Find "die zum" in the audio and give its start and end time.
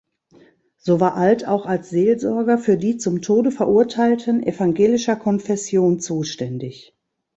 2.75-3.21